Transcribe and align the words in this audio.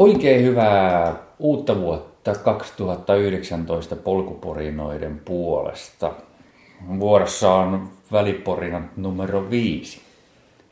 Oikein 0.00 0.42
hyvää 0.42 1.16
uutta 1.38 1.80
vuotta 1.80 2.34
2019 2.34 3.96
polkuporinoiden 3.96 5.20
puolesta. 5.24 6.12
Vuorossa 7.00 7.54
on 7.54 7.88
väliporina 8.12 8.82
numero 8.96 9.50
viisi. 9.50 10.00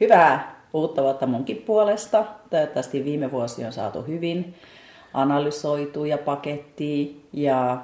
Hyvää 0.00 0.60
uutta 0.72 1.02
vuotta 1.02 1.26
munkin 1.26 1.56
puolesta. 1.56 2.24
Toivottavasti 2.50 3.04
viime 3.04 3.30
vuosi 3.32 3.64
on 3.64 3.72
saatu 3.72 4.02
hyvin 4.02 4.54
analysoitu 5.14 6.04
ja 6.04 6.18
pakettiin 6.18 7.24
ja 7.32 7.78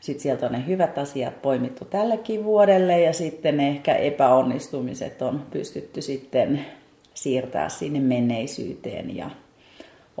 sitten 0.00 0.22
sieltä 0.22 0.46
on 0.46 0.52
ne 0.52 0.66
hyvät 0.66 0.98
asiat 0.98 1.42
poimittu 1.42 1.84
tällekin 1.84 2.44
vuodelle 2.44 3.00
ja 3.00 3.12
sitten 3.12 3.60
ehkä 3.60 3.94
epäonnistumiset 3.94 5.22
on 5.22 5.42
pystytty 5.50 6.02
sitten 6.02 6.66
siirtää 7.14 7.68
sinne 7.68 8.00
menneisyyteen 8.00 9.16
ja 9.16 9.30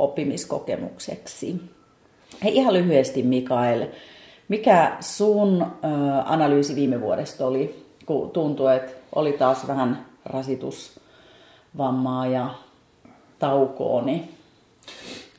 oppimiskokemukseksi. 0.00 1.60
Hei 2.44 2.56
ihan 2.56 2.74
lyhyesti 2.74 3.22
Mikael, 3.22 3.86
mikä 4.48 4.96
sun 5.00 5.66
analyysi 6.24 6.74
viime 6.74 7.00
vuodesta 7.00 7.46
oli, 7.46 7.86
kun 8.06 8.30
tuntui, 8.30 8.76
että 8.76 8.92
oli 9.14 9.32
taas 9.32 9.68
vähän 9.68 10.06
rasitusvammaa 10.24 12.26
ja 12.26 12.50
taukoa, 13.38 14.02
niin 14.02 14.28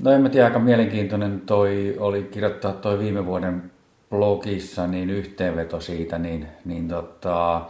No 0.04 0.12
en 0.12 0.22
mä 0.22 0.30
tiedä, 0.30 0.46
aika 0.46 0.60
mielenkiintoinen 0.60 1.42
toi 1.46 1.96
oli 2.00 2.24
kirjoittaa 2.24 2.74
toi 2.74 3.00
viime 3.00 3.26
vuoden 3.26 3.72
blogissa 4.10 4.88
niin 4.88 5.10
yhteenveto 5.10 5.82
siitä, 5.82 6.20
niin, 6.20 6.48
niin 6.66 6.88
tota, 6.88 7.62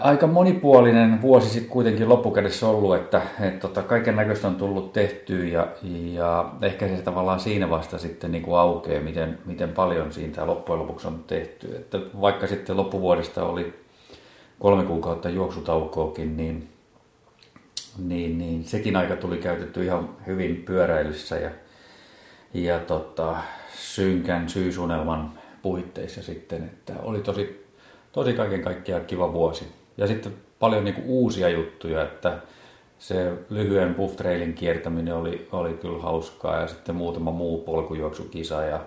aika 0.00 0.26
monipuolinen 0.26 1.22
vuosi 1.22 1.48
sitten 1.48 1.70
kuitenkin 1.70 2.08
loppukädessä 2.08 2.68
ollut, 2.68 2.96
että 2.96 3.22
et 3.40 3.60
tota, 3.60 3.82
kaiken 3.82 4.16
näköistä 4.16 4.48
on 4.48 4.56
tullut 4.56 4.92
tehtyä 4.92 5.44
ja, 5.44 5.68
ja 6.12 6.52
ehkä 6.62 6.88
se 6.88 7.02
tavallaan 7.02 7.40
siinä 7.40 7.70
vasta 7.70 7.98
sitten 7.98 8.32
niin 8.32 8.42
kuin 8.42 8.58
aukeaa, 8.58 9.02
miten, 9.02 9.38
miten 9.46 9.68
paljon 9.68 10.12
siitä 10.12 10.46
loppujen 10.46 10.80
lopuksi 10.80 11.06
on 11.06 11.24
tehty. 11.26 11.76
Että 11.76 11.98
vaikka 12.20 12.46
sitten 12.46 12.76
loppuvuodesta 12.76 13.44
oli 13.44 13.74
kolme 14.58 14.84
kuukautta 14.84 15.28
juoksutaukoakin, 15.28 16.36
niin, 16.36 16.68
niin, 17.98 18.38
niin 18.38 18.64
sekin 18.64 18.96
aika 18.96 19.16
tuli 19.16 19.38
käytetty 19.38 19.84
ihan 19.84 20.08
hyvin 20.26 20.56
pyöräilyssä 20.56 21.36
ja, 21.38 21.50
ja 22.54 22.78
tota, 22.78 23.36
synkän 23.74 24.48
syysunelman 24.48 25.32
puitteissa 25.62 26.22
sitten, 26.22 26.62
että 26.62 26.92
oli 27.02 27.20
tosi, 27.20 27.65
tosi 28.16 28.32
kaiken 28.32 28.62
kaikkiaan 28.62 29.04
kiva 29.04 29.32
vuosi. 29.32 29.68
Ja 29.96 30.06
sitten 30.06 30.32
paljon 30.58 30.84
niin 30.84 30.94
kuin 30.94 31.06
uusia 31.06 31.48
juttuja, 31.48 32.02
että 32.02 32.38
se 32.98 33.32
lyhyen 33.50 33.94
buff 33.94 34.16
trailin 34.16 34.54
kiertäminen 34.54 35.14
oli, 35.14 35.48
oli 35.52 35.72
kyllä 35.72 36.02
hauskaa 36.02 36.60
ja 36.60 36.66
sitten 36.66 36.94
muutama 36.94 37.30
muu 37.30 37.62
polkujuoksukisa 37.62 38.64
ja, 38.64 38.80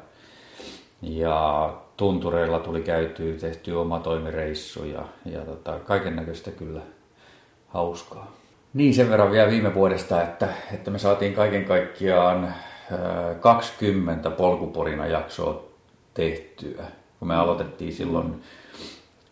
ja 1.01 1.73
tuntureilla 1.97 2.59
tuli 2.59 2.81
käytyä, 2.81 3.33
tehty 3.33 3.71
oma 3.71 3.99
toimireissu 3.99 4.85
ja, 4.85 5.05
ja 5.25 5.39
tota, 5.39 5.79
kaiken 5.79 6.15
näköistä 6.15 6.51
kyllä 6.51 6.81
hauskaa. 7.67 8.31
Niin 8.73 8.93
sen 8.93 9.09
verran 9.09 9.31
vielä 9.31 9.51
viime 9.51 9.73
vuodesta, 9.73 10.21
että, 10.21 10.47
että 10.73 10.91
me 10.91 10.99
saatiin 10.99 11.33
kaiken 11.33 11.65
kaikkiaan 11.65 12.53
20 13.39 14.29
polkuporina 14.29 15.07
jaksoa 15.07 15.63
tehtyä, 16.13 16.83
kun 17.19 17.27
me 17.27 17.35
aloitettiin 17.35 17.93
silloin 17.93 18.41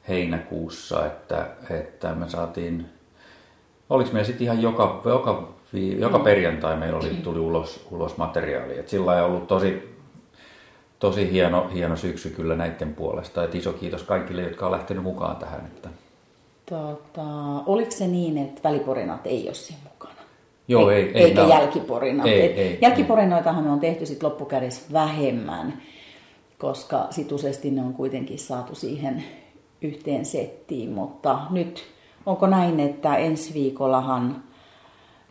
heinäkuussa, 0.07 1.05
että, 1.05 1.47
että 1.69 2.15
me 2.15 2.29
saatiin, 2.29 2.85
oliko 3.89 4.09
meillä 4.13 4.27
sitten 4.27 4.45
ihan 4.45 4.61
joka, 4.61 5.01
joka, 5.05 5.53
joka 5.97 6.19
perjantai 6.19 6.77
meillä 6.77 6.99
oli, 6.99 7.09
tuli 7.09 7.39
ulos, 7.39 7.87
ulos 7.91 8.17
materiaalia. 8.17 8.79
Et 8.79 8.89
sillä 8.89 9.11
on 9.11 9.23
ollut 9.23 9.47
tosi, 9.47 9.97
tosi 10.99 11.31
hieno, 11.31 11.69
hieno 11.73 11.95
syksy 11.95 12.29
kyllä 12.29 12.55
näiden 12.55 12.93
puolesta. 12.95 13.43
Et 13.43 13.55
iso 13.55 13.73
kiitos 13.73 14.03
kaikille, 14.03 14.41
jotka 14.41 14.65
on 14.65 14.71
lähtenyt 14.71 15.03
mukaan 15.03 15.35
tähän. 15.35 15.59
Että... 15.65 15.89
Tota, 16.69 17.23
oliko 17.65 17.91
se 17.91 18.07
niin, 18.07 18.37
että 18.37 18.61
väliporinat 18.63 19.27
ei 19.27 19.47
ole 19.47 19.53
siinä 19.53 19.81
mukana? 19.83 20.13
Joo, 20.67 20.89
ei, 20.89 21.03
ei, 21.03 21.23
Eikä 21.23 21.41
no, 21.41 21.49
jälkiporina. 21.49 22.23
ei, 22.23 22.45
Et 22.45 22.57
ei, 22.57 22.77
jälkiporinoitahan 22.81 23.63
me 23.63 23.71
on 23.71 23.79
tehty 23.79 24.05
sit 24.05 24.23
loppukädessä 24.23 24.81
vähemmän, 24.93 25.81
koska 26.57 27.07
situisesti 27.09 27.71
ne 27.71 27.81
on 27.81 27.93
kuitenkin 27.93 28.39
saatu 28.39 28.75
siihen 28.75 29.23
yhteen 29.81 30.25
settiin. 30.25 30.91
Mutta 30.91 31.39
nyt 31.49 31.83
onko 32.25 32.47
näin, 32.47 32.79
että 32.79 33.17
ensi 33.17 33.53
viikollahan 33.53 34.43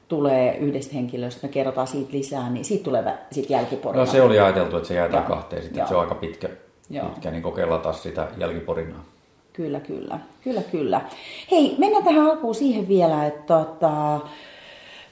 tulee 0.08 0.56
yhdestä 0.56 0.94
henkilöstä, 0.94 1.46
me 1.46 1.52
kerrotaan 1.52 1.86
siitä 1.86 2.12
lisää, 2.12 2.50
niin 2.50 2.64
siitä 2.64 2.84
tulee 2.84 3.02
vä- 3.02 3.34
sit 3.34 3.50
jälkiporina. 3.50 4.04
No 4.04 4.10
se 4.10 4.22
oli 4.22 4.38
ajateltu, 4.38 4.76
että 4.76 4.88
se 4.88 4.94
jää 4.94 5.06
Joo. 5.06 5.22
kahteen, 5.22 5.62
sitten 5.62 5.78
Joo. 5.78 5.84
että 5.84 5.88
se 5.88 5.94
on 5.96 6.00
aika 6.02 6.14
pitkä, 6.14 6.48
Joo. 6.90 7.06
pitkä 7.06 7.30
niin 7.30 7.42
kokeillaan 7.42 7.80
taas 7.80 8.02
sitä 8.02 8.28
jälkiporinaa. 8.38 9.04
Kyllä, 9.52 9.80
kyllä. 9.80 10.18
Kyllä, 10.44 10.62
kyllä. 10.62 11.00
Hei, 11.50 11.74
mennään 11.78 12.04
tähän 12.04 12.26
alkuun 12.26 12.54
siihen 12.54 12.88
vielä, 12.88 13.26
että 13.26 13.42
tota, 13.54 14.20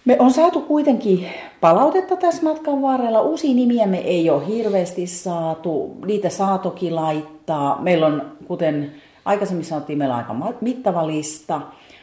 me 0.04 0.16
on 0.18 0.30
saatu 0.30 0.60
kuitenkin 0.60 1.28
palautetta 1.60 2.16
tässä 2.16 2.42
matkan 2.42 2.82
varrella. 2.82 3.20
Uusia 3.20 3.54
nimiä 3.54 3.86
me 3.86 3.98
ei 3.98 4.30
ole 4.30 4.46
hirveästi 4.46 5.06
saatu. 5.06 5.96
Niitä 6.06 6.28
saa 6.28 6.58
toki 6.58 6.90
laittaa. 6.90 7.78
Meillä 7.80 8.06
on, 8.06 8.32
kuten 8.46 8.94
aikaisemmin 9.24 9.64
sanottiin, 9.64 9.98
meillä 9.98 10.14
on 10.14 10.42
aika 10.42 10.58
mittava 10.60 11.06
lista. 11.06 11.60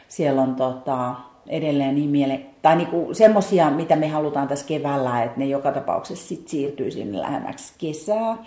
Siellä 0.08 0.42
on 0.42 0.56
tota, 0.56 1.16
edelleen 1.48 1.96
nimiä, 1.96 2.40
tai 2.62 2.76
niinku 2.76 3.10
semmosia, 3.14 3.70
mitä 3.70 3.96
me 3.96 4.08
halutaan 4.08 4.48
tässä 4.48 4.66
keväällä, 4.66 5.24
että 5.24 5.40
ne 5.40 5.46
joka 5.46 5.72
tapauksessa 5.72 6.28
sit 6.28 6.48
siirtyy 6.48 6.92
sinne 6.92 7.20
lähemmäksi 7.20 7.74
kesää. 7.78 8.38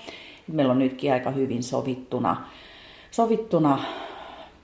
Meillä 0.52 0.70
on 0.70 0.78
nytkin 0.78 1.12
aika 1.12 1.30
hyvin 1.30 1.62
sovittuna 1.62 2.36
sovittuna 3.14 3.78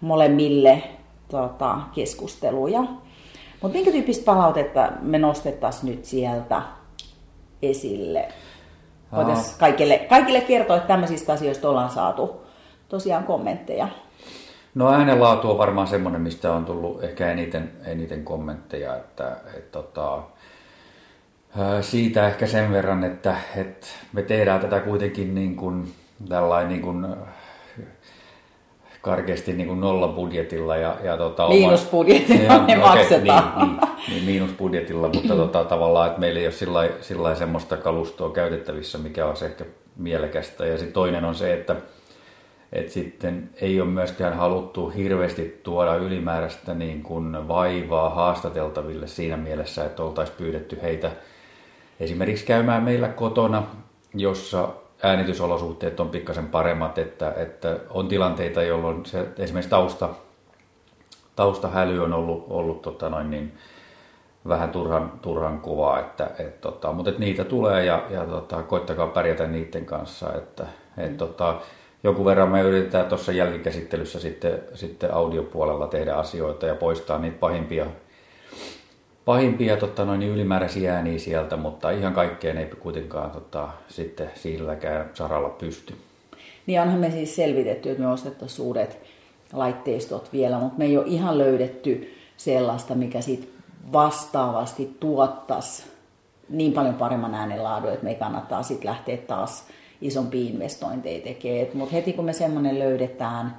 molemmille 0.00 0.82
tota, 1.28 1.78
keskusteluja. 1.94 2.81
Mutta 3.62 3.76
minkä 3.76 3.91
tyyppistä 3.91 4.25
palautetta 4.25 4.93
me 5.00 5.19
nostettaisiin 5.19 5.91
nyt 5.91 6.04
sieltä 6.04 6.62
esille? 7.62 8.28
Voitaisiin 9.12 9.59
kaikille, 9.59 9.99
kaikille 9.99 10.41
kertoa, 10.41 10.76
että 10.76 10.88
tämmöisistä 10.88 11.32
asioista 11.32 11.70
ollaan 11.70 11.91
saatu 11.91 12.40
tosiaan 12.91 13.25
kommentteja. 13.25 13.89
No 14.75 14.93
äänenlaatu 14.93 15.51
on 15.51 15.59
varmaan 15.59 15.87
semmoinen, 15.87 16.21
mistä 16.21 16.53
on 16.53 16.65
tullut 16.65 17.05
ehkä 17.05 17.33
eniten, 17.33 17.71
eniten 17.87 18.25
kommentteja, 18.25 18.97
että 18.97 19.37
et, 19.56 19.73
tota, 19.73 20.23
siitä 21.81 22.29
ehkä 22.29 22.47
sen 22.47 22.73
verran, 22.73 23.05
että 23.05 23.37
et 23.56 23.87
me 24.12 24.23
tehdään 24.23 24.61
tätä 24.61 24.81
kuitenkin 24.81 25.34
niin 25.34 25.56
kuin, 25.56 25.93
tällainen 26.29 26.69
niin 26.69 26.83
kuin, 26.83 27.06
karkeasti 29.03 29.53
niin 29.53 29.67
kuin 29.67 29.81
nollabudjetilla 29.81 30.77
ja, 30.77 30.97
ja 31.05 31.17
tota, 31.17 31.45
oma- 31.45 31.55
Miinusbudjetilla 31.55 32.55
Joo, 32.55 32.67
ne 32.67 32.84
okei, 32.84 32.99
maksetaan. 32.99 33.59
Niin, 33.59 33.79
niin, 33.79 33.91
niin 34.09 34.25
miinusbudjetilla, 34.25 35.09
mutta 35.09 35.37
tota, 35.37 35.65
tavallaan, 35.65 36.09
että 36.09 36.21
meillä 36.21 36.41
ei 36.41 36.47
ole 36.47 36.53
sillä 37.00 37.23
lailla 37.23 37.39
semmoista 37.39 37.77
kalustoa 37.77 38.31
käytettävissä, 38.31 38.99
mikä 38.99 39.27
olisi 39.27 39.45
ehkä 39.45 39.65
mielekästä. 39.97 40.67
Ja 40.67 40.77
sitten 40.79 40.93
toinen 40.93 41.25
on 41.25 41.34
se, 41.34 41.53
että 41.53 41.77
et 42.72 42.91
sitten 42.91 43.50
ei 43.60 43.81
ole 43.81 43.91
myöskään 43.91 44.36
haluttu 44.36 44.88
hirveästi 44.88 45.60
tuoda 45.62 45.94
ylimääräistä 45.94 46.75
niin 46.75 47.03
kuin 47.03 47.48
vaivaa 47.48 48.10
haastateltaville 48.10 49.06
siinä 49.06 49.36
mielessä, 49.36 49.84
että 49.84 50.03
oltaisiin 50.03 50.38
pyydetty 50.38 50.78
heitä 50.82 51.10
esimerkiksi 52.00 52.47
käymään 52.47 52.82
meillä 52.82 53.08
kotona, 53.08 53.62
jossa 54.14 54.69
äänitysolosuhteet 55.02 56.00
on 56.00 56.08
pikkasen 56.08 56.46
paremmat, 56.46 56.99
että, 56.99 57.32
että 57.37 57.76
on 57.90 58.08
tilanteita, 58.08 58.62
jolloin 58.62 59.06
se, 59.06 59.28
esimerkiksi 59.38 59.70
tausta, 59.70 60.08
taustahäly 61.37 62.05
on 62.05 62.12
ollut, 62.12 62.46
ollut 62.50 62.82
tota 62.82 63.08
noin 63.08 63.31
niin, 63.31 63.52
vähän 64.49 64.70
turhan, 64.70 65.12
turhan 65.23 65.61
kovaa, 65.61 66.00
että, 66.00 66.31
et, 66.38 66.61
tota, 66.61 66.93
mutta 66.93 67.11
et 67.11 67.19
niitä 67.19 67.44
tulee 67.44 67.84
ja, 67.84 68.05
ja 68.11 68.25
tota, 68.25 68.62
koittakaa 68.62 69.06
pärjätä 69.06 69.46
niiden 69.46 69.87
kanssa, 69.87 70.34
että 70.34 70.66
et, 70.96 71.16
tota, 71.16 71.61
jonkun 72.05 72.25
verran 72.25 72.49
me 72.49 72.62
yritetään 72.62 73.06
tuossa 73.06 73.32
jälkikäsittelyssä 73.32 74.20
sitten, 74.20 74.62
sitten 74.75 75.14
audiopuolella 75.14 75.87
tehdä 75.87 76.14
asioita 76.14 76.67
ja 76.67 76.75
poistaa 76.75 77.19
niitä 77.19 77.38
pahimpia, 77.38 77.87
pahimpia 79.25 79.76
tota, 79.76 80.05
noin, 80.05 80.20
niin 80.20 80.32
ylimääräisiä 80.32 80.94
ääniä 80.94 81.19
sieltä, 81.19 81.56
mutta 81.56 81.91
ihan 81.91 82.12
kaikkeen 82.12 82.58
ei 82.58 82.67
kuitenkaan 82.67 83.31
tota, 83.31 83.69
sitten 83.88 84.31
silläkään 84.35 85.11
saralla 85.14 85.49
pysty. 85.49 85.94
Niin 86.67 86.81
onhan 86.81 87.00
me 87.00 87.11
siis 87.11 87.37
selvitetty, 87.37 87.91
että 87.91 88.02
me 88.02 88.08
ostettaisiin 88.08 88.67
uudet 88.67 88.99
laitteistot 89.52 90.32
vielä, 90.32 90.58
mutta 90.58 90.79
me 90.79 90.85
ei 90.85 90.99
ole 90.99 91.06
ihan 91.06 91.38
löydetty 91.38 92.14
sellaista, 92.37 92.94
mikä 92.94 93.20
sit 93.20 93.52
vastaavasti 93.93 94.97
tuottaisi 95.00 95.85
niin 96.49 96.73
paljon 96.73 96.94
paremman 96.94 97.35
äänenlaadun, 97.35 97.93
että 97.93 98.05
me 98.05 98.14
kannattaa 98.14 98.62
sitten 98.62 98.91
lähteä 98.91 99.17
taas 99.17 99.67
isompia 100.00 100.49
investointeja 100.50 101.20
tekemään. 101.20 101.67
Mutta 101.75 101.94
heti 101.94 102.12
kun 102.12 102.25
me 102.25 102.32
semmoinen 102.32 102.79
löydetään, 102.79 103.56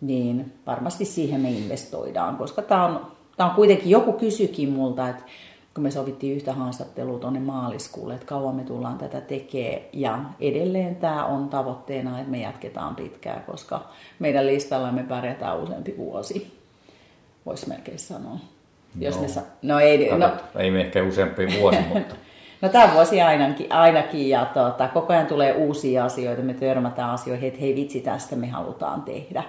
niin 0.00 0.52
varmasti 0.66 1.04
siihen 1.04 1.40
me 1.40 1.50
investoidaan, 1.50 2.36
koska 2.36 2.62
tämä 2.62 2.84
on, 2.86 3.06
tää 3.36 3.46
on 3.48 3.54
kuitenkin, 3.54 3.90
joku 3.90 4.12
kysykin 4.12 4.68
multa, 4.70 5.08
että 5.08 5.22
kun 5.74 5.82
me 5.82 5.90
sovittiin 5.90 6.36
yhtä 6.36 6.52
haastattelua 6.52 7.18
tuonne 7.18 7.40
maaliskuulle, 7.40 8.14
että 8.14 8.26
kauan 8.26 8.54
me 8.54 8.62
tullaan 8.64 8.98
tätä 8.98 9.20
tekemään. 9.20 9.80
Ja 9.92 10.18
edelleen 10.40 10.96
tämä 10.96 11.24
on 11.26 11.48
tavoitteena, 11.48 12.18
että 12.18 12.30
me 12.30 12.40
jatketaan 12.40 12.96
pitkään, 12.96 13.42
koska 13.42 13.88
meidän 14.18 14.46
listalla 14.46 14.92
me 14.92 15.02
pärjätään 15.02 15.60
useampi 15.62 15.94
vuosi, 15.98 16.58
voisi 17.46 17.68
melkein 17.68 17.98
sanoa. 17.98 18.36
Jos 19.00 19.16
No. 19.16 19.22
me 19.22 19.28
sa- 19.28 19.42
no 19.62 19.78
ei, 19.80 20.18
no, 20.18 20.30
Ei 20.58 20.70
me 20.70 20.80
ehkä 20.80 21.02
useampi 21.02 21.46
vuosi, 21.60 21.78
mutta 21.94 22.14
No 22.62 22.68
tämä 22.68 22.94
vuosi 22.94 23.22
ainakin, 23.22 23.72
ainakin 23.72 24.28
ja 24.28 24.46
tota, 24.54 24.88
koko 24.88 25.12
ajan 25.12 25.26
tulee 25.26 25.52
uusia 25.52 26.04
asioita, 26.04 26.42
me 26.42 26.54
törmätään 26.54 27.10
asioihin, 27.10 27.48
että 27.48 27.60
hei 27.60 27.76
vitsi 27.76 28.00
tästä 28.00 28.36
me 28.36 28.46
halutaan 28.46 29.02
tehdä. 29.02 29.42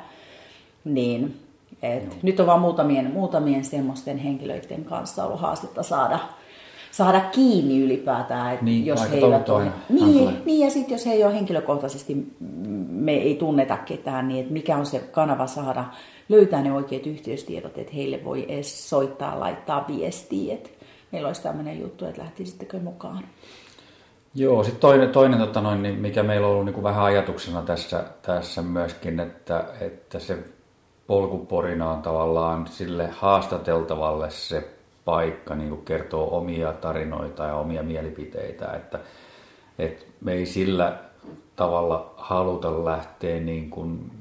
Niin, 0.86 1.40
et 1.82 2.24
nyt 2.24 2.40
on 2.40 2.48
vaan 2.48 2.62
muutamien, 2.62 3.12
muutamien 3.12 3.66
semmoisten 3.66 4.18
henkilöiden 4.18 4.86
kanssa 4.86 5.26
ollut 5.26 5.42
haastetta 5.42 5.84
saada, 5.84 6.20
saada 6.92 7.20
kiinni 7.20 7.82
ylipäätään, 7.82 8.54
että 8.54 8.66
Niin, 8.66 8.86
jos 8.86 9.12
he 9.12 9.18
eivät 9.18 9.50
ole, 9.50 9.72
niin, 9.90 10.38
niin, 10.46 10.66
ja 10.66 10.72
sitten 10.72 10.96
jos 10.96 11.06
he 11.06 11.12
ei 11.12 11.24
ole 11.24 11.34
henkilökohtaisesti, 11.34 12.34
me 12.90 13.12
ei 13.12 13.36
tunneta 13.36 13.78
ketään, 13.78 14.28
niin 14.28 14.40
että 14.40 14.54
mikä 14.54 14.78
on 14.78 14.86
se 14.86 15.00
kanava 15.00 15.48
saada 15.48 15.86
löytää 16.30 16.62
ne 16.62 16.74
oikeat 16.74 17.06
yhteystiedot, 17.08 17.78
että 17.78 17.94
heille 17.96 18.24
voi 18.24 18.46
edes 18.48 18.90
soittaa, 18.90 19.40
laittaa 19.40 19.86
viestiä, 19.88 20.54
että 20.54 20.70
meillä 21.12 21.28
olisi 21.28 21.44
tämmöinen 21.44 21.80
juttu, 21.80 22.06
että 22.06 22.22
lähtisittekö 22.22 22.80
mukaan. 22.80 23.24
Joo, 24.36 24.64
sitten 24.64 24.82
toinen, 24.82 25.10
toinen 25.10 25.40
tota 25.40 25.62
noin, 25.62 25.84
niin 25.84 26.00
mikä 26.00 26.24
meillä 26.24 26.48
on 26.48 26.54
ollut 26.54 26.66
niin 26.66 26.74
kuin 26.74 26.84
vähän 26.84 27.04
ajatuksena 27.04 27.62
tässä, 27.62 28.04
tässä 28.22 28.62
myöskin, 28.62 29.20
että, 29.20 29.66
että 29.82 30.20
se 30.20 30.38
polkuporina 31.08 31.92
on 31.92 32.02
tavallaan 32.02 32.68
sille 32.68 33.08
haastateltavalle 33.08 34.30
se 34.30 34.70
paikka 35.06 35.56
niin 35.56 35.70
kuin 35.70 35.86
kertoo 35.86 36.38
omia 36.38 36.74
tarinoita 36.74 37.44
ja 37.44 37.56
omia 37.56 37.84
mielipiteitä, 37.84 38.74
että, 38.74 39.00
että 39.80 40.06
me 40.22 40.34
ei 40.34 40.46
sillä 40.46 40.98
tavalla 41.56 42.14
haluta 42.18 42.86
lähteä 42.86 43.40
niin 43.40 43.70
kuin 43.70 44.12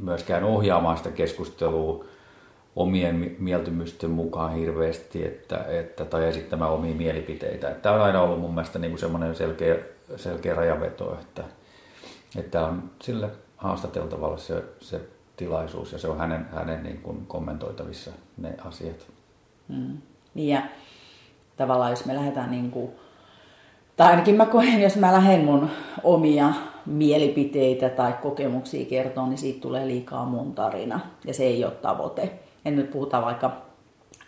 myöskään 0.00 0.44
ohjaamaan 0.44 0.96
sitä 0.96 1.10
keskustelua 1.10 2.04
omien 2.76 3.14
mi- 3.14 3.36
mieltymysten 3.38 4.10
mukaan 4.10 4.54
hirveästi 4.54 5.24
että, 5.26 5.64
että, 5.68 6.04
tai 6.04 6.28
esittämään 6.28 6.70
omia 6.70 6.94
mielipiteitä. 6.94 7.70
Tämä 7.70 7.94
on 7.94 8.02
aina 8.02 8.22
ollut 8.22 8.40
mun 8.40 8.54
mielestä 8.54 8.78
niin 8.78 8.90
kuin 8.90 9.00
semmoinen 9.00 9.34
selkeä, 9.34 9.76
selkeä 10.16 10.54
rajaveto, 10.54 11.18
että, 11.20 11.44
että 12.38 12.66
on 12.66 12.90
sille 13.02 13.30
haastateltavalle 13.56 14.38
se, 14.38 14.64
se 14.80 15.00
tilaisuus 15.36 15.92
ja 15.92 15.98
se 15.98 16.08
on 16.08 16.18
hänen, 16.18 16.46
hänen 16.54 16.82
niin 16.82 17.00
kuin 17.00 17.26
kommentoitavissa 17.26 18.10
ne 18.38 18.54
asiat. 18.64 19.06
Mm. 19.68 19.98
Niin 20.34 20.54
ja 20.54 20.62
tavallaan 21.56 21.90
jos 21.90 22.04
me 22.04 22.14
lähdetään 22.14 22.50
niin 22.50 22.70
kuin, 22.70 22.90
tai 23.96 24.10
ainakin 24.10 24.34
mä 24.34 24.46
koen, 24.46 24.82
jos 24.82 24.96
mä 24.96 25.12
lähden 25.12 25.44
mun 25.44 25.70
omia 26.04 26.52
mielipiteitä 26.86 27.88
tai 27.88 28.12
kokemuksia 28.12 28.86
kertoa, 28.86 29.26
niin 29.26 29.38
siitä 29.38 29.60
tulee 29.60 29.86
liikaa 29.86 30.24
mun 30.24 30.54
tarina. 30.54 31.00
Ja 31.24 31.34
se 31.34 31.44
ei 31.44 31.64
ole 31.64 31.72
tavoite. 31.72 32.32
En 32.64 32.76
nyt 32.76 32.90
puhuta 32.90 33.22
vaikka 33.22 33.56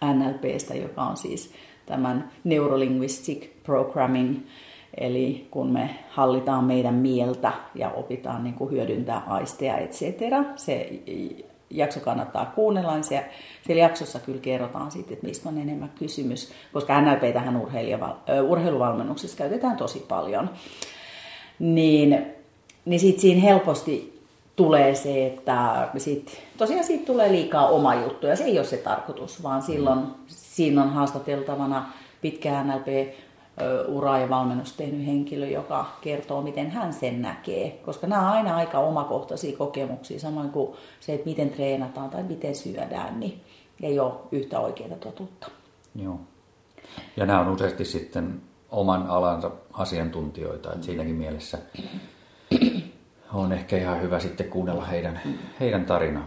NLPstä, 0.04 0.74
joka 0.74 1.02
on 1.02 1.16
siis 1.16 1.52
tämän 1.86 2.30
Neurolinguistic 2.44 3.46
Programming, 3.62 4.36
eli 4.96 5.48
kun 5.50 5.72
me 5.72 5.90
hallitaan 6.10 6.64
meidän 6.64 6.94
mieltä 6.94 7.52
ja 7.74 7.90
opitaan 7.90 8.44
niin 8.44 8.54
kuin 8.54 8.70
hyödyntää 8.70 9.22
aisteja, 9.26 9.76
etc. 9.76 10.02
Se 10.56 11.02
jakso 11.70 12.00
kannattaa 12.00 12.52
kuunnella, 12.54 12.94
niin 12.94 13.04
siellä 13.04 13.82
jaksossa 13.82 14.18
kyllä 14.18 14.40
kerrotaan 14.40 14.90
sitten, 14.90 15.14
että 15.14 15.26
mistä 15.26 15.48
on 15.48 15.58
enemmän 15.58 15.92
kysymys, 15.98 16.52
koska 16.72 17.00
NLP 17.00 17.32
tähän 17.32 17.62
urheiluvalmennuksessa 18.48 19.36
käytetään 19.36 19.76
tosi 19.76 20.04
paljon. 20.08 20.50
Niin, 21.58 22.26
niin 22.84 23.00
sitten 23.00 23.20
siinä 23.20 23.40
helposti 23.40 24.11
tulee 24.56 24.94
se, 24.94 25.26
että 25.26 25.88
sit, 25.96 26.42
tosiaan 26.58 26.84
siitä 26.84 27.06
tulee 27.06 27.32
liikaa 27.32 27.68
oma 27.68 27.94
juttu, 27.94 28.26
ja 28.26 28.36
se 28.36 28.44
ei 28.44 28.58
ole 28.58 28.66
se 28.66 28.76
tarkoitus, 28.76 29.42
vaan 29.42 29.62
silloin 29.62 30.00
siinä 30.26 30.82
on 30.82 30.90
haastateltavana 30.90 31.92
pitkä 32.20 32.64
NLP 32.64 33.14
uraa 33.88 34.18
ja 34.18 34.28
valmennus 34.28 34.72
tehnyt 34.72 35.06
henkilö, 35.06 35.46
joka 35.46 35.86
kertoo, 36.00 36.42
miten 36.42 36.70
hän 36.70 36.92
sen 36.92 37.22
näkee. 37.22 37.80
Koska 37.84 38.06
nämä 38.06 38.22
on 38.22 38.36
aina 38.36 38.56
aika 38.56 38.78
omakohtaisia 38.78 39.56
kokemuksia, 39.56 40.20
samoin 40.20 40.50
kuin 40.50 40.76
se, 41.00 41.14
että 41.14 41.28
miten 41.28 41.50
treenataan 41.50 42.10
tai 42.10 42.22
miten 42.22 42.54
syödään, 42.54 43.20
niin 43.20 43.40
ei 43.82 43.98
ole 43.98 44.12
yhtä 44.32 44.60
oikeaa 44.60 44.96
totuutta. 45.00 45.50
Joo. 46.02 46.20
Ja 47.16 47.26
nämä 47.26 47.40
on 47.40 47.48
useasti 47.48 47.84
sitten 47.84 48.40
oman 48.70 49.06
alansa 49.06 49.50
asiantuntijoita, 49.72 50.72
että 50.72 50.86
siinäkin 50.86 51.14
mielessä 51.14 51.58
on 53.32 53.52
ehkä 53.52 53.76
ihan 53.76 54.02
hyvä 54.02 54.20
sitten 54.20 54.48
kuunnella 54.48 54.84
heidän, 54.84 55.20
heidän 55.60 55.84
tarinaa. 55.84 56.26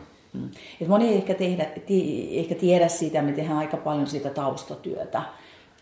Et 0.82 0.88
moni 0.88 1.08
ei 1.08 1.16
ehkä, 1.16 1.34
tehdä, 1.34 1.66
ti, 1.86 2.30
ehkä 2.40 2.56
tiedä 2.56 2.88
sitä, 2.88 3.22
me 3.22 3.32
tehdään 3.32 3.58
aika 3.58 3.78
paljon 3.78 4.08
sitä 4.08 4.30
taustatyötä, 4.30 5.22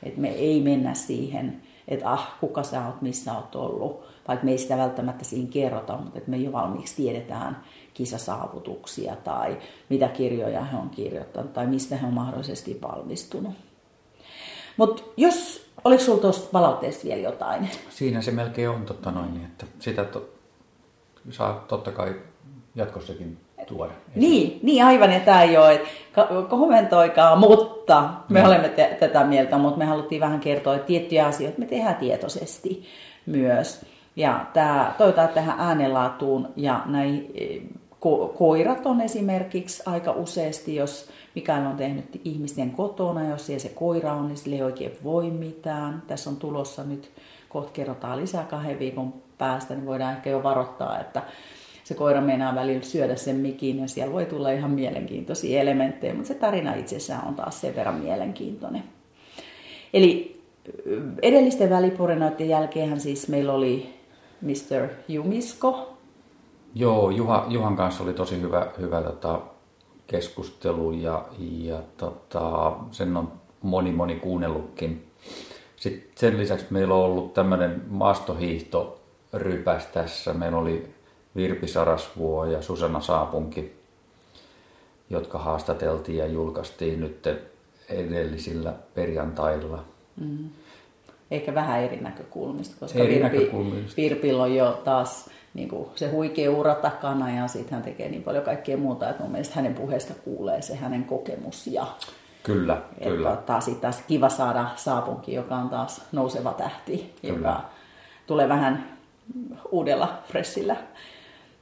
että 0.04 0.22
me 0.22 0.30
ei 0.30 0.62
mennä 0.62 0.94
siihen, 0.94 1.62
että 1.88 2.10
ah, 2.10 2.40
kuka 2.40 2.64
sä 2.64 2.86
oot, 2.86 3.02
missä 3.02 3.34
oot 3.34 3.56
ollut, 3.56 4.04
vaikka 4.28 4.46
me 4.46 4.52
ei 4.52 4.58
sitä 4.58 4.78
välttämättä 4.78 5.24
siinä 5.24 5.50
kerrota, 5.52 5.98
mutta 5.98 6.18
että 6.18 6.32
me 6.32 6.38
jo 6.38 6.52
valmiiksi 6.52 6.96
tiedetään 6.96 7.64
kisasaavutuksia 7.94 9.16
tai 9.16 9.58
mitä 9.90 10.08
kirjoja 10.08 10.64
he 10.64 10.78
on 10.78 10.90
kirjoittanut 10.90 11.54
tai 11.54 11.68
mistä 11.68 11.96
he 11.98 12.08
on 12.08 12.14
mahdollisesti 12.14 12.80
valmistunut. 12.82 13.54
Mutta 14.78 15.04
jos, 15.18 15.70
oliko 15.84 16.04
sinulla 16.04 16.22
tuosta 16.22 16.50
palautteesta 16.52 17.04
vielä 17.04 17.22
jotain? 17.22 17.70
Siinä 17.90 18.22
se 18.22 18.32
melkein 18.32 18.70
on 18.70 18.86
totta 18.86 19.12
noin, 19.12 19.34
niin 19.34 19.46
että 19.46 19.66
sitä 19.80 20.04
to, 20.04 20.33
saa 21.30 21.66
totta 21.68 21.92
kai 21.92 22.16
jatkossakin 22.76 23.38
tuoda. 23.68 23.94
Niin, 24.16 24.60
niin 24.64 24.86
aivan, 24.86 25.12
ja 25.12 25.20
tämä 25.20 25.44
ei 25.44 25.58
ole, 25.58 25.74
että 25.74 26.28
kommentoikaa, 26.50 27.36
mutta 27.36 28.10
me 28.30 28.42
no. 28.42 28.48
olemme 28.48 28.70
te- 28.70 28.98
tätä 29.00 29.24
mieltä, 29.24 29.58
mutta 29.58 29.78
me 29.78 29.86
haluttiin 29.86 30.22
vähän 30.22 30.40
kertoa, 30.40 30.76
että 30.76 30.88
tiettyjä 30.88 31.28
asioita 31.28 31.60
me 31.60 31.66
tehdään 31.66 31.96
tietoisesti 31.96 32.84
myös. 33.26 33.86
Ja 34.16 34.46
tämä, 34.54 34.94
toivotaan 34.98 35.30
tähän 35.30 35.60
äänenlaatuun 35.60 36.48
ja 36.56 36.82
näin 36.86 37.34
ko- 38.06 38.34
koirat 38.38 38.86
on 38.86 39.02
esimerkiksi 39.02 39.84
aika 39.86 40.12
useasti, 40.12 40.76
jos 40.76 41.10
Mikael 41.36 41.66
on 41.66 41.78
tehnyt 41.78 42.22
ihmisten 42.24 42.72
kotona, 42.72 43.30
jos 43.30 43.46
siellä 43.46 43.62
se 43.62 43.70
koira 43.70 44.14
on, 44.14 44.28
niin 44.28 44.38
sille 44.38 44.56
ei 44.56 44.64
oikein 44.64 44.92
voi 45.04 45.32
mitään. 45.32 46.04
Tässä 46.08 46.30
on 46.30 46.36
tulossa 46.36 46.84
nyt, 46.84 47.12
kohta 47.54 47.72
kerrotaan 47.72 48.20
lisää 48.20 48.46
kahden 48.46 48.80
viikon 48.80 49.14
päästä, 49.38 49.76
niin 49.76 49.86
voidaan 49.86 50.14
ehkä 50.14 50.30
jo 50.30 50.44
varoittaa, 50.44 51.00
että 51.00 51.24
se 51.84 51.94
koira 51.94 52.22
meinaa 52.22 52.56
välillä 52.56 52.84
syödä 52.84 53.16
sen 53.16 53.36
mikin 53.36 53.80
ja 53.80 53.88
siellä 53.88 54.14
voi 54.14 54.26
tulla 54.26 54.52
ihan 54.52 54.72
mielenkiintoisia 54.72 55.62
elementtejä, 55.62 56.14
mutta 56.14 56.28
se 56.28 56.36
tarina 56.36 56.74
itsessään 56.74 57.28
on 57.28 57.36
taas 57.36 57.62
sen 57.62 57.76
verran 57.76 57.96
mielenkiintoinen. 57.96 58.84
Eli 59.94 60.42
edellisten 61.22 61.70
välipurinoiden 61.70 62.50
jälkeenhän 62.50 63.00
siis 63.00 63.28
meillä 63.28 63.54
oli 63.54 63.94
Mr. 64.42 64.88
Jumisko. 65.08 65.98
Joo, 66.76 67.10
Juha, 67.10 67.46
Juhan 67.50 67.76
kanssa 67.76 68.04
oli 68.04 68.14
tosi 68.14 68.42
hyvä, 68.42 68.68
hyvä 68.80 69.02
tota, 69.02 69.42
keskustelu 70.08 70.92
ja, 70.92 71.26
ja 71.40 71.80
tota, 71.98 72.72
sen 72.92 73.18
on 73.18 73.32
moni 73.62 73.92
moni 73.92 74.16
kuunnellutkin. 74.16 75.06
Sitten 75.84 76.12
sen 76.16 76.38
lisäksi 76.38 76.66
meillä 76.70 76.94
on 76.94 77.04
ollut 77.04 77.34
tämmöinen 77.34 77.82
maastohiihtorypäs 77.90 79.86
tässä. 79.86 80.34
Meillä 80.34 80.58
oli 80.58 80.94
Virpi 81.36 81.68
Sarasvuo 81.68 82.46
ja 82.46 82.62
Susanna 82.62 83.02
Saapunki, 83.02 83.74
jotka 85.10 85.38
haastateltiin 85.38 86.18
ja 86.18 86.26
julkaistiin 86.26 87.02
nyt 87.02 87.28
edellisillä 87.90 88.74
perjantailla. 88.96 89.84
Mm. 90.22 90.50
Ehkä 91.32 91.56
vähän 91.56 91.84
eri 91.84 91.98
näkökulmista, 92.02 92.76
koska 92.80 93.00
eri 93.00 93.14
Virpi, 93.14 93.38
näkökulmista. 93.38 93.98
Virpillä 93.98 94.44
on 94.44 94.56
jo 94.56 94.82
taas 94.84 95.30
niin 95.54 95.70
kuin 95.70 95.90
se 95.96 96.10
huikea 96.10 96.52
ura 96.52 96.76
takana 96.76 97.36
ja 97.36 97.48
sitten 97.48 97.74
hän 97.74 97.84
tekee 97.84 98.10
niin 98.10 98.24
paljon 98.24 98.44
kaikkea 98.44 98.78
muuta, 98.78 99.10
että 99.10 99.24
mun 99.24 99.32
mielestä 99.32 99.56
hänen 99.56 99.74
puheesta 99.74 100.14
kuulee 100.14 100.62
se 100.62 100.76
hänen 100.76 101.04
kokemus 101.04 101.68
ja 101.68 101.88
Kyllä, 102.44 102.74
että 102.98 103.10
kyllä. 103.10 103.36
Taas, 103.36 103.68
taas 103.68 104.04
kiva 104.08 104.30
saada 104.30 104.68
Saapunki, 104.76 105.34
joka 105.34 105.56
on 105.56 105.70
taas 105.70 106.08
nouseva 106.12 106.54
tähti, 106.54 107.16
Kyllä. 107.22 107.38
joka 107.38 107.62
tulee 108.28 108.50
vähän 108.50 108.98
uudella 109.72 110.14
fressillä 110.28 110.76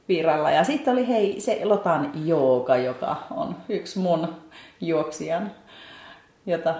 virralla. 0.08 0.50
Ja 0.50 0.64
sitten 0.64 0.92
oli 0.92 1.08
hei, 1.08 1.40
se 1.40 1.60
Lotan 1.64 2.12
Jooga, 2.26 2.76
joka 2.76 3.16
on 3.30 3.56
yksi 3.68 3.98
mun 3.98 4.28
juoksijan, 4.80 5.50
jota 6.46 6.74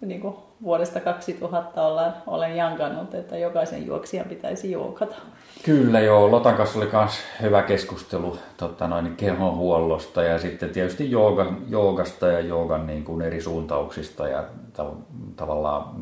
niin 0.00 0.20
kuin 0.20 0.36
vuodesta 0.62 1.00
2000 1.00 1.86
ollaan, 1.86 2.14
olen 2.26 2.56
jankannut, 2.56 3.14
että 3.14 3.38
jokaisen 3.38 3.86
juoksijan 3.86 4.28
pitäisi 4.28 4.72
juokata. 4.72 5.16
Kyllä 5.62 6.00
joo, 6.00 6.30
Lotan 6.30 6.54
kanssa 6.54 6.78
oli 6.78 6.88
myös 6.92 7.12
hyvä 7.42 7.62
keskustelu 7.62 8.38
tota 8.56 8.88
noin, 8.88 9.16
kehonhuollosta 9.16 10.22
ja 10.22 10.38
sitten 10.38 10.70
tietysti 10.70 11.10
joogan, 11.10 11.58
joogasta 11.68 12.26
ja 12.26 12.40
joogan 12.40 12.86
niin 12.86 13.04
kuin 13.04 13.22
eri 13.22 13.40
suuntauksista 13.40 14.28
ja 14.28 14.44
tav- 14.78 15.02
tavallaan 15.36 16.00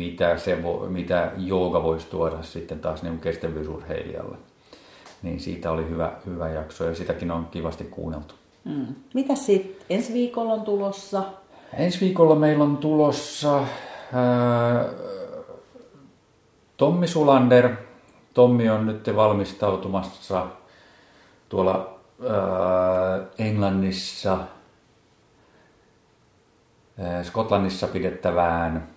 mitä, 0.00 0.36
se 0.36 0.62
vo, 0.62 0.86
mitä 0.88 1.32
jooga 1.36 1.82
voisi 1.82 2.06
tuoda 2.06 2.42
sitten 2.42 2.80
taas 2.80 3.02
niin 3.02 3.18
kestävyysurheilijalle. 3.18 4.36
Niin 5.22 5.40
siitä 5.40 5.70
oli 5.70 5.88
hyvä, 5.88 6.12
hyvä 6.26 6.48
jakso 6.48 6.84
ja 6.84 6.94
sitäkin 6.94 7.30
on 7.30 7.46
kivasti 7.50 7.84
kuunneltu. 7.84 8.34
Mm. 8.64 8.86
Mitä 9.14 9.34
sitten 9.34 9.86
ensi 9.90 10.12
viikolla 10.12 10.52
on 10.52 10.62
tulossa? 10.62 11.22
Ensi 11.74 12.00
viikolla 12.00 12.34
meillä 12.34 12.64
on 12.64 12.76
tulossa 12.76 13.56
ää, 14.12 14.84
Tommi 16.76 17.06
Sulander. 17.06 17.70
Tommi 18.34 18.70
on 18.70 18.86
nyt 18.86 19.10
valmistautumassa 19.16 20.46
tuolla 21.48 21.98
ää, 22.28 23.26
Englannissa, 23.38 24.38
ää, 26.98 27.22
Skotlannissa 27.22 27.86
pidettävään 27.86 28.88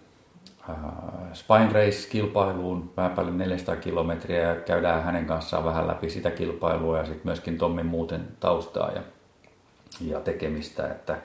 Spine 1.34 1.70
Race-kilpailuun 1.74 2.92
vähän 2.98 3.12
paljon 3.12 3.38
400 3.38 3.76
kilometriä 3.76 4.42
ja 4.42 4.56
käydään 4.56 5.04
hänen 5.04 5.26
kanssaan 5.26 5.66
vähän 5.66 5.88
läpi 5.88 6.10
sitä 6.10 6.32
kilpailua 6.32 6.98
ja 6.98 7.06
sitten 7.06 7.28
myöskin 7.28 7.58
Tommin 7.58 7.86
muuten 7.86 8.28
taustaa 8.40 8.92
ja, 8.92 9.02
ja 10.02 10.20
tekemistä. 10.20 10.88
Että, 10.88 11.18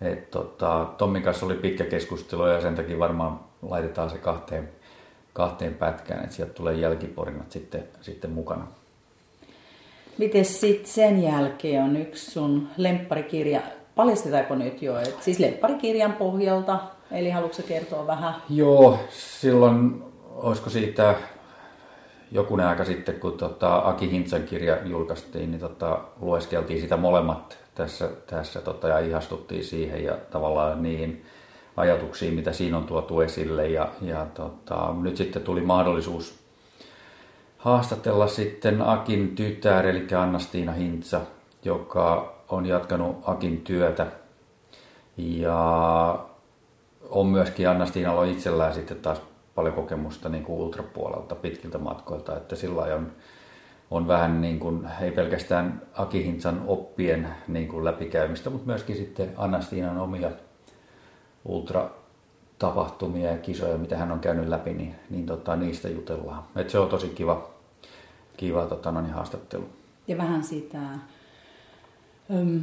et, 0.00 0.30
tota, 0.30 0.86
Tommin 0.98 1.22
kanssa 1.22 1.46
oli 1.46 1.54
pitkä 1.54 1.84
keskustelu 1.84 2.46
ja 2.46 2.60
sen 2.60 2.74
takia 2.74 2.98
varmaan 2.98 3.40
laitetaan 3.62 4.10
se 4.10 4.18
kahteen, 4.18 4.68
kahteen 5.32 5.74
pätkään, 5.74 6.24
että 6.24 6.36
sieltä 6.36 6.52
tulee 6.52 6.74
jälkiporinat 6.74 7.52
sitten, 7.52 7.84
sitten 8.00 8.30
mukana. 8.30 8.66
Miten 10.18 10.44
sitten 10.44 10.92
sen 10.92 11.22
jälkeen 11.22 11.82
on 11.82 11.96
yksi 11.96 12.30
sun 12.30 12.68
lempparikirja, 12.76 13.60
paljastetaanko 13.94 14.54
nyt 14.54 14.82
jo, 14.82 14.98
että 14.98 15.24
siis 15.24 15.38
lempparikirjan 15.38 16.12
pohjalta 16.12 16.78
Eli 17.10 17.30
haluatko 17.30 17.62
kertoa 17.68 18.06
vähän? 18.06 18.34
Joo, 18.50 18.98
silloin, 19.10 20.02
olisiko 20.30 20.70
siitä 20.70 21.14
jokunen 22.34 22.66
aika 22.66 22.84
sitten, 22.84 23.20
kun 23.20 23.38
tota 23.38 23.76
Aki 23.76 24.10
Hintsan 24.10 24.42
kirja 24.42 24.76
julkaistiin, 24.84 25.50
niin 25.50 25.60
tota, 25.60 26.00
lueskeltiin 26.20 26.80
sitä 26.80 26.96
molemmat 26.96 27.58
tässä, 27.74 28.08
tässä 28.26 28.60
tota, 28.60 28.88
ja 28.88 28.98
ihastuttiin 28.98 29.64
siihen 29.64 30.04
ja 30.04 30.16
tavallaan 30.30 30.82
niihin 30.82 31.24
ajatuksiin, 31.76 32.34
mitä 32.34 32.52
siinä 32.52 32.76
on 32.76 32.84
tuotu 32.84 33.20
esille. 33.20 33.68
Ja, 33.68 33.88
ja 34.02 34.26
tota, 34.34 34.94
nyt 35.00 35.16
sitten 35.16 35.42
tuli 35.42 35.60
mahdollisuus 35.60 36.34
haastatella 37.58 38.26
sitten 38.26 38.82
Akin 38.82 39.34
tytär, 39.36 39.86
eli 39.86 40.06
Anna-Stiina 40.18 40.72
Hintsa, 40.72 41.20
joka 41.64 42.34
on 42.48 42.66
jatkanut 42.66 43.22
Akin 43.26 43.60
työtä. 43.60 44.06
Ja 45.16 46.18
on 47.10 47.26
myöskin 47.26 47.68
Anna 47.68 47.86
Stiinalla 47.86 48.24
itsellään 48.24 48.74
sitten 48.74 48.96
taas 48.96 49.20
paljon 49.54 49.74
kokemusta 49.74 50.28
niin 50.28 50.44
kuin 50.44 50.58
ultrapuolelta 50.58 51.34
pitkiltä 51.34 51.78
matkoilta, 51.78 52.36
että 52.36 52.56
sillä 52.56 52.82
on, 52.82 53.12
on 53.90 54.08
vähän 54.08 54.40
niin 54.40 54.60
kuin, 54.60 54.88
ei 55.00 55.10
pelkästään 55.10 55.82
Aki 55.94 56.24
Hintsan 56.24 56.62
oppien 56.66 57.28
niin 57.48 57.68
kuin 57.68 57.84
läpikäymistä, 57.84 58.50
mutta 58.50 58.66
myöskin 58.66 58.96
sitten 58.96 59.32
Anna 59.36 59.60
Stiinan 59.60 59.98
omia 59.98 60.30
ultra 61.44 61.90
tapahtumia 62.58 63.30
ja 63.30 63.38
kisoja, 63.38 63.78
mitä 63.78 63.96
hän 63.96 64.12
on 64.12 64.20
käynyt 64.20 64.48
läpi, 64.48 64.72
niin, 64.72 64.94
niin 65.10 65.26
tota, 65.26 65.56
niistä 65.56 65.88
jutellaan. 65.88 66.42
Et 66.56 66.70
se 66.70 66.78
on 66.78 66.88
tosi 66.88 67.08
kiva, 67.08 67.50
kiva 68.36 68.66
tota, 68.66 68.92
no, 68.92 69.00
niin 69.00 69.14
haastattelu. 69.14 69.68
Ja 70.08 70.18
vähän 70.18 70.44
sitä 70.44 70.78
Öm, 72.30 72.60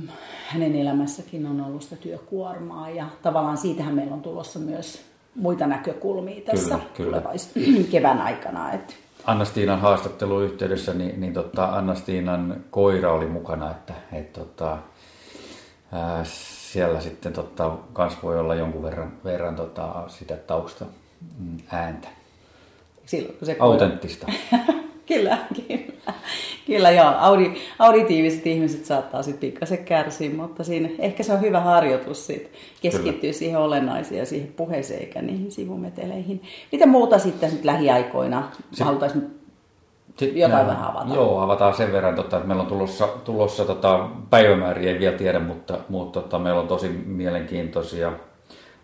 hänen 0.48 0.75
elämässäkin 0.75 1.45
on 1.45 1.62
ollut 1.62 1.81
sitä 1.81 1.95
työkuormaa 1.95 2.89
ja 2.89 3.05
tavallaan 3.21 3.57
siitähän 3.57 3.95
meillä 3.95 4.13
on 4.13 4.21
tulossa 4.21 4.60
myös 4.60 5.10
muita 5.35 5.67
näkökulmia 5.67 6.41
tässä 6.45 6.79
kyllä, 6.93 7.21
kyllä. 7.21 7.83
kevään 7.91 8.21
aikana. 8.21 8.71
Että 8.71 8.93
Anna-Stiinan 9.25 9.79
haastattelun 9.81 10.43
yhteydessä, 10.43 10.93
niin, 10.93 11.21
niin 11.21 11.33
tota, 11.33 11.65
Anna-Stiinan 11.65 12.63
koira 12.71 13.13
oli 13.13 13.25
mukana, 13.25 13.71
että 13.71 13.93
et, 14.13 14.33
tota, 14.33 14.77
ää, 15.91 16.23
siellä 16.23 17.01
sitten 17.01 17.33
tota, 17.33 17.71
kans 17.93 18.23
voi 18.23 18.39
olla 18.39 18.55
jonkun 18.55 18.83
verran, 18.83 19.11
verran 19.23 19.55
tota, 19.55 20.03
sitä 20.07 20.35
tausta 20.35 20.85
mm, 21.39 21.57
ääntä. 21.71 22.07
Silloin, 23.05 23.38
se 23.43 23.55
Autenttista. 23.59 24.27
kyllä, 25.05 25.38
kyllä. 25.67 26.13
Kyllä 26.65 26.91
joo, 26.91 27.13
audi, 27.17 27.53
auditiiviset 27.79 28.48
ihmiset 28.48 28.86
saattaa 28.86 29.24
sitten 29.24 29.50
pikkasen 29.50 29.86
kärsiä, 29.86 30.29
mutta 30.29 30.63
siinä 30.63 30.89
ehkä 31.00 31.24
se 31.24 31.34
on 31.34 31.41
hyvä 31.41 31.60
harjoitus 31.60 32.27
sit 32.27 32.51
keskittyä 32.81 33.22
kyllä. 33.22 33.34
siihen 33.34 33.60
olennaisiin 33.60 34.20
ja 34.20 34.25
siihen 34.25 34.48
puheeseen 34.48 35.00
eikä 35.00 35.22
niihin 35.22 35.51
sivumeteleihin. 35.51 36.41
Mitä 36.72 36.86
muuta 36.86 37.20
sitten 37.20 37.51
nyt 37.51 37.65
lähiaikoina 37.65 38.51
se, 38.72 38.84
haluttaisiin 38.84 39.41
sitten 40.17 40.38
jotain 40.38 40.67
vähän 40.67 40.88
avata? 40.88 41.13
Joo, 41.13 41.39
avataan 41.39 41.74
sen 41.74 41.91
verran, 41.91 42.15
tota, 42.15 42.38
että 42.38 42.48
meillä 42.48 42.63
on 42.63 42.70
tulossa, 42.70 43.08
tulossa 43.08 43.65
tota, 43.65 44.10
päivämääriä, 44.29 44.91
ei 44.91 45.00
vielä 45.00 45.17
tiedä, 45.17 45.39
mutta, 45.39 45.77
mutta 45.89 46.22
tota, 46.22 46.39
meillä 46.39 46.62
on 46.62 46.67
tosi 46.67 46.89
mielenkiintoisia 46.89 48.12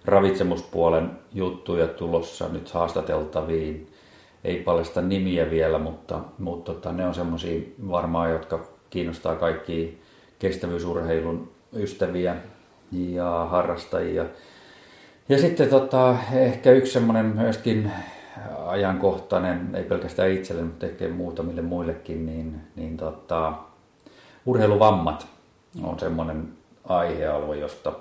ravitsemuspuolen 0.05 1.11
juttuja 1.33 1.87
tulossa 1.87 2.49
nyt 2.49 2.69
haastateltaviin 2.69 3.87
ei 4.43 4.59
paljasta 4.59 5.01
nimiä 5.01 5.49
vielä, 5.49 5.79
mutta, 5.79 6.19
mutta 6.37 6.73
tota, 6.73 6.91
ne 6.91 7.05
on 7.05 7.13
semmoisia 7.13 7.61
varmaan, 7.89 8.31
jotka 8.31 8.67
kiinnostaa 8.89 9.35
kaikki 9.35 10.01
kestävyysurheilun 10.39 11.51
ystäviä 11.73 12.35
ja 12.91 13.47
harrastajia. 13.49 14.25
Ja 15.29 15.37
sitten 15.37 15.69
tota, 15.69 16.15
ehkä 16.33 16.71
yksi 16.71 16.93
semmoinen 16.93 17.25
myöskin 17.25 17.91
ajankohtainen, 18.65 19.75
ei 19.75 19.83
pelkästään 19.83 20.31
itselle, 20.31 20.61
mutta 20.61 20.85
ehkä 20.85 21.09
muutamille 21.09 21.61
muillekin, 21.61 22.25
niin, 22.25 22.61
niin 22.75 22.97
tota, 22.97 23.53
urheiluvammat 24.45 25.27
on 25.83 25.99
semmoinen 25.99 26.49
aihealue, 26.83 27.57
josta 27.57 27.93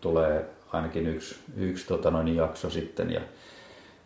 tulee 0.00 0.50
ainakin 0.72 1.06
yksi, 1.06 1.36
yksi 1.56 1.86
tota 1.86 2.10
noin, 2.10 2.36
jakso 2.36 2.70
sitten. 2.70 3.10
Ja 3.10 3.20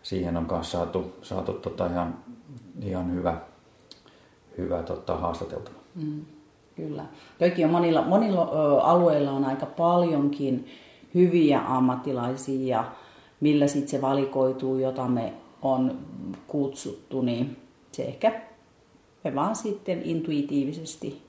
siihen 0.09 0.37
on 0.37 0.47
myös 0.51 0.71
saatu, 0.71 1.13
saatu 1.23 1.53
tota 1.53 1.87
ihan, 1.87 2.19
ihan 2.83 3.13
hyvä, 3.13 3.41
hyvä 4.59 4.83
tota, 4.83 5.17
haastateltava. 5.17 5.79
Mm, 5.95 6.25
kyllä. 6.77 7.05
Toikin 7.39 7.65
on 7.67 7.73
monilla, 7.73 8.03
monilla 8.03 8.51
ö, 8.53 8.81
alueilla 8.83 9.31
on 9.31 9.45
aika 9.45 9.67
paljonkin 9.67 10.67
hyviä 11.15 11.61
ammattilaisia 11.67 12.85
millä 13.41 13.67
sitten 13.67 13.89
se 13.89 14.01
valikoituu, 14.01 14.79
jota 14.79 15.09
me 15.09 15.33
on 15.63 15.99
kutsuttu, 16.47 17.23
niin 17.23 17.57
se 17.93 18.05
ehkä 18.05 18.41
me 19.25 19.35
vaan 19.35 19.57
sitten 19.57 20.03
intuitiivisesti 20.05 21.23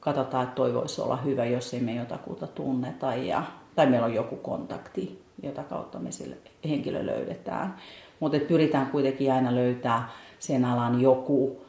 katsotaan, 0.00 0.44
että 0.44 0.54
toi 0.54 0.74
voisi 0.74 1.00
olla 1.00 1.16
hyvä, 1.16 1.44
jos 1.44 1.74
ei 1.74 1.80
me 1.80 1.94
jotakuta 1.94 2.46
tunneta 2.46 3.14
ja, 3.14 3.42
tai 3.74 3.86
meillä 3.86 4.06
on 4.06 4.14
joku 4.14 4.36
kontakti 4.36 5.22
jota 5.42 5.62
kautta 5.62 5.98
me 5.98 6.12
sille 6.12 6.36
henkilö 6.68 7.06
löydetään. 7.06 7.76
Mutta 8.20 8.38
pyritään 8.48 8.86
kuitenkin 8.86 9.32
aina 9.32 9.54
löytää 9.54 10.10
sen 10.38 10.64
alan 10.64 11.00
joku 11.00 11.60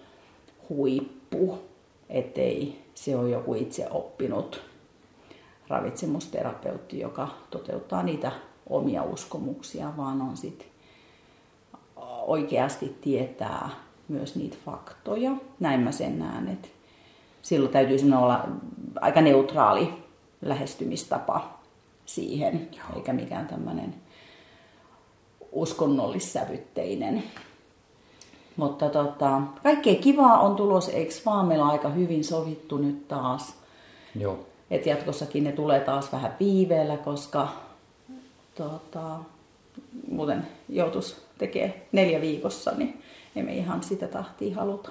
huippu, 0.70 1.60
ettei 2.10 2.84
se 2.96 3.16
ole 3.16 3.30
joku 3.30 3.56
itse 3.56 3.88
oppinut 3.92 4.62
ravitsemusterapeutti, 5.68 7.00
joka 7.00 7.28
toteuttaa 7.50 8.04
niitä 8.04 8.32
omia 8.70 9.04
uskomuksia, 9.04 9.94
vaan 9.98 10.22
on 10.22 10.38
sit 10.38 10.68
oikeasti 12.28 12.98
tietää 13.02 13.70
myös 14.08 14.36
niitä 14.36 14.58
faktoja. 14.66 15.32
Näin 15.60 15.80
mä 15.80 15.92
sen 15.92 16.20
näen, 16.20 16.48
että 16.48 16.68
silloin 17.42 17.72
täytyy 17.72 17.98
olla 18.20 18.48
aika 19.02 19.22
neutraali 19.22 19.94
lähestymistapa 20.42 21.53
siihen, 22.06 22.70
Joo. 22.78 22.96
eikä 22.96 23.14
mikään 23.14 23.48
tämmöinen 23.48 23.96
uskonnollissävytteinen. 25.52 27.24
Mutta 28.56 28.90
tota, 28.90 29.42
kaikkea 29.64 29.96
kivaa 29.96 30.40
on 30.40 30.56
tulos, 30.56 30.90
eikö 30.90 31.14
vaan? 31.26 31.46
Meillä 31.46 31.66
on 31.66 31.72
aika 31.72 31.90
hyvin 31.90 32.24
sovittu 32.24 32.78
nyt 32.78 33.08
taas. 33.08 33.56
Joo. 34.16 34.40
Et 34.72 34.86
jatkossakin 34.86 35.44
ne 35.44 35.52
tulee 35.52 35.80
taas 35.80 36.12
vähän 36.12 36.36
viiveellä, 36.40 36.98
koska 36.98 37.48
tota, 38.56 39.20
muuten 40.12 40.48
joutus 40.70 41.26
tekee 41.38 41.88
neljä 41.92 42.22
viikossa, 42.22 42.72
niin 42.72 43.02
emme 43.36 43.56
ihan 43.56 43.84
sitä 43.84 44.08
tahtia 44.08 44.56
haluta. 44.56 44.90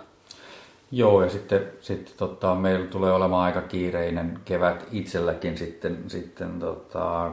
Joo, 0.94 1.22
ja 1.22 1.30
sitten, 1.30 1.72
sitten 1.80 2.14
tota, 2.16 2.54
meillä 2.54 2.86
tulee 2.86 3.12
olemaan 3.12 3.44
aika 3.44 3.62
kiireinen 3.62 4.40
kevät 4.44 4.86
itselläkin 4.90 5.58
sitten, 5.58 6.04
sitten 6.06 6.60
tota, 6.60 7.30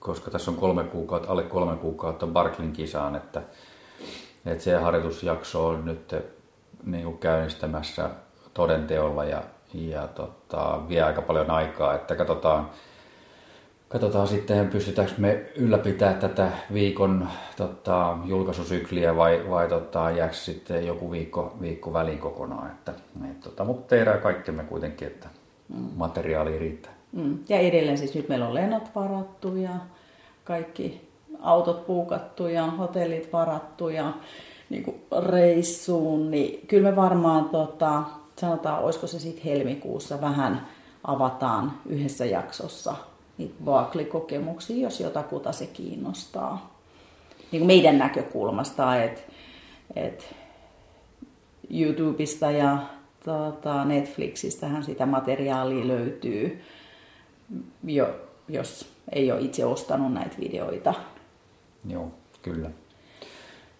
koska 0.00 0.30
tässä 0.30 0.50
on 0.50 0.56
kolme 0.56 0.84
kuukautta, 0.84 1.30
alle 1.30 1.42
kolme 1.42 1.76
kuukautta 1.76 2.26
Barklin 2.26 2.72
kisaan, 2.72 3.16
että, 3.16 3.42
että 4.46 4.64
se 4.64 4.76
harjoitusjakso 4.76 5.66
on 5.66 5.84
nyt 5.84 6.14
niin 6.84 7.04
kuin 7.04 7.18
käynnistämässä 7.18 8.10
todenteolla 8.54 9.24
ja, 9.24 9.42
ja 9.74 10.08
tota, 10.08 10.80
vie 10.88 11.02
aika 11.02 11.22
paljon 11.22 11.50
aikaa, 11.50 11.94
että 11.94 12.16
katsotaan, 12.16 12.70
katsotaan 13.90 14.28
sitten, 14.28 14.68
pystytäänkö 14.68 15.12
me 15.18 15.44
ylläpitää 15.56 16.14
tätä 16.14 16.50
viikon 16.72 17.28
tota, 17.56 18.18
julkaisusykliä 18.24 19.16
vai, 19.16 19.44
vai 19.50 19.68
tota, 19.68 20.10
jääkö 20.10 20.34
sitten 20.34 20.86
joku 20.86 21.10
viikko, 21.10 21.56
viikko 21.60 21.92
väliin 21.92 22.18
kokonaan. 22.18 22.70
Että, 22.70 22.92
et, 23.30 23.40
tota, 23.40 23.64
mutta 23.64 23.96
tehdään 23.96 24.20
kaikkemme 24.20 24.64
kuitenkin, 24.64 25.08
että 25.08 25.28
mm. 25.68 25.88
materiaali 25.96 26.58
riittää. 26.58 26.92
Mm. 27.12 27.38
Ja 27.48 27.58
edelleen 27.58 27.98
siis 27.98 28.14
nyt 28.14 28.28
meillä 28.28 28.48
on 28.48 28.54
lennot 28.54 28.90
varattu 28.94 29.56
ja 29.56 29.74
kaikki 30.44 31.08
autot 31.40 31.86
puukattu 31.86 32.46
ja 32.46 32.66
hotellit 32.66 33.32
varattu 33.32 33.88
ja 33.88 34.12
niin 34.70 34.82
kuin 34.82 34.96
reissuun, 35.26 36.30
niin 36.30 36.66
kyllä 36.66 36.90
me 36.90 36.96
varmaan 36.96 37.44
tota, 37.44 38.02
sanotaan, 38.36 38.84
olisiko 38.84 39.06
se 39.06 39.18
sitten 39.18 39.44
helmikuussa 39.44 40.20
vähän 40.20 40.66
avataan 41.04 41.72
yhdessä 41.86 42.24
jaksossa 42.24 42.94
niitä 43.40 43.54
Barkley-kokemuksia, 43.64 44.82
jos 44.82 45.00
jotakuta 45.00 45.52
se 45.52 45.66
kiinnostaa. 45.66 46.74
Niin 47.52 47.60
kuin 47.60 47.66
meidän 47.66 47.98
näkökulmasta, 47.98 49.02
että 49.02 49.20
et 49.96 50.34
YouTubesta 51.70 52.50
ja 52.50 52.78
tota, 53.24 53.84
Netflixistähän 53.84 54.84
sitä 54.84 55.06
materiaalia 55.06 55.88
löytyy, 55.88 56.62
jo, 57.84 58.14
jos 58.48 58.92
ei 59.12 59.32
ole 59.32 59.40
itse 59.40 59.64
ostanut 59.64 60.12
näitä 60.12 60.36
videoita. 60.40 60.94
Joo, 61.88 62.10
kyllä. 62.42 62.70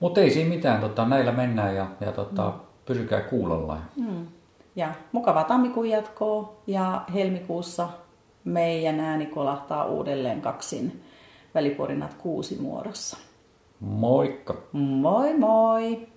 Mutta 0.00 0.21
ei 0.21 0.31
siinä 0.31 0.50
mitään, 0.50 0.81
tota, 0.81 1.09
näillä 1.09 1.33
mennään 1.33 1.76
ja, 1.76 1.87
ja 2.00 2.12
tota, 2.12 2.49
mm. 2.50 2.61
pysykää 2.87 3.21
kuulolla. 3.21 3.79
Mm. 3.97 4.26
Ja 4.76 4.95
mukavaa 5.12 5.45
tammikuun 5.45 5.90
jatkoa 5.90 6.57
ja 6.67 7.02
helmikuussa 7.14 7.88
meidän 8.44 9.00
ääni 9.00 9.26
kolahtaa 9.26 9.87
uudelleen 9.87 10.40
kaksin 10.40 11.02
väliporinat 11.54 12.14
kuusi 12.14 12.56
muodossa. 12.61 13.16
Moikka! 13.80 14.62
Moi 14.73 15.38
moi! 15.38 16.09